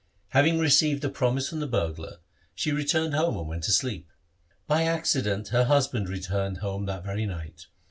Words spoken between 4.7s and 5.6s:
accident